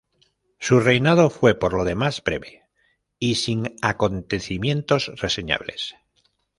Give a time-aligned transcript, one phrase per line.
[0.57, 2.63] Su reinado fue por lo demás breve
[3.19, 5.93] y sin acontecimientos reseñables.